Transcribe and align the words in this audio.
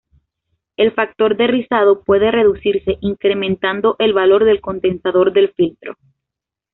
El 0.77 0.93
factor 0.93 1.37
de 1.37 1.45
rizado 1.45 2.01
puede 2.01 2.31
reducirse 2.31 2.97
incrementando 3.01 3.97
el 3.99 4.13
valor 4.13 4.45
del 4.45 4.59
condensador 4.59 5.31
del 5.31 5.53
filtro. 5.53 5.93